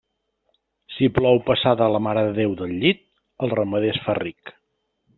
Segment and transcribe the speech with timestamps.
[0.93, 3.07] Si plou passada la Mare de Déu del llit,
[3.47, 4.57] el ramader es fa ric.